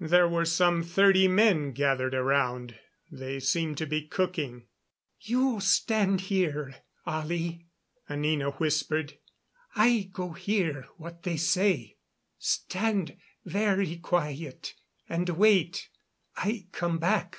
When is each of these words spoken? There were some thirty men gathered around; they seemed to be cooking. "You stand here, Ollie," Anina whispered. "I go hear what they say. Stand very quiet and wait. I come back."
There 0.00 0.26
were 0.26 0.44
some 0.44 0.82
thirty 0.82 1.28
men 1.28 1.70
gathered 1.70 2.12
around; 2.12 2.80
they 3.12 3.38
seemed 3.38 3.78
to 3.78 3.86
be 3.86 4.08
cooking. 4.08 4.66
"You 5.20 5.60
stand 5.60 6.22
here, 6.22 6.74
Ollie," 7.06 7.68
Anina 8.10 8.50
whispered. 8.50 9.20
"I 9.76 10.10
go 10.12 10.32
hear 10.32 10.88
what 10.96 11.22
they 11.22 11.36
say. 11.36 11.96
Stand 12.40 13.16
very 13.44 13.96
quiet 13.98 14.74
and 15.08 15.28
wait. 15.28 15.88
I 16.36 16.66
come 16.72 16.98
back." 16.98 17.38